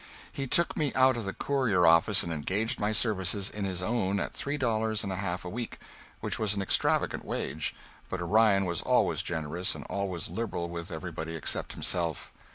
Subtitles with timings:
[0.33, 4.19] He took me out of the "Courier" office and engaged my services in his own
[4.19, 5.77] at three dollars and a half a week,
[6.21, 7.75] which was an extravagant wage,
[8.09, 12.31] but Orion was always generous, always liberal with everybody except himself.